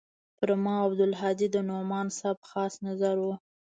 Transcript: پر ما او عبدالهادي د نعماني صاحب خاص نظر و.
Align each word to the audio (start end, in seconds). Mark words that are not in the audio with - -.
پر 0.37 0.49
ما 0.63 0.75
او 0.83 0.89
عبدالهادي 0.89 1.47
د 1.51 1.55
نعماني 1.69 2.11
صاحب 2.19 2.39
خاص 2.49 2.73
نظر 2.87 3.15
و. 3.21 3.25